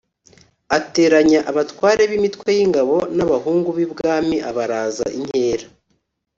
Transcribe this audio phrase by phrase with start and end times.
[0.77, 5.65] ateranya abatware b'imitwe y' ingabo n'abahungu b'ibwami abaraza inkera